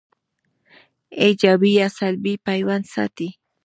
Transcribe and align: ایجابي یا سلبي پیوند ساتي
ایجابي 1.21 1.71
یا 1.79 1.87
سلبي 1.99 2.33
پیوند 2.45 2.85
ساتي 2.93 3.27